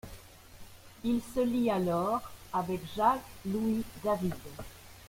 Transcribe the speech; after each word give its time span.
Il 1.03 1.21
se 1.35 1.41
lie 1.41 1.69
alors 1.69 2.31
avec 2.53 2.81
Jacques-Louis 2.95 3.83
David. 4.03 4.33